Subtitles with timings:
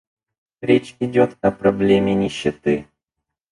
[0.61, 2.87] Речь идет о проблеме нищеты.